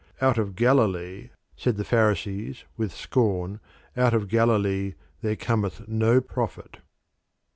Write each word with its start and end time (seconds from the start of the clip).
"Out 0.19 0.39
of 0.39 0.55
Galilee," 0.55 1.29
said 1.55 1.77
the 1.77 1.83
Pharisees 1.85 2.63
with 2.75 2.91
scorn, 2.91 3.59
"out 3.95 4.15
of 4.15 4.29
Galilee 4.29 4.95
there 5.21 5.35
cometh 5.35 5.87
no 5.87 6.19
prophet." 6.19 6.77